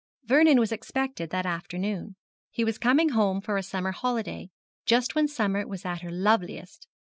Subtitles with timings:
[0.23, 2.15] Vernon was expected that afternoon.
[2.49, 4.49] He was coming home for a summer holiday,
[4.87, 6.87] just when summer was at her loveliest.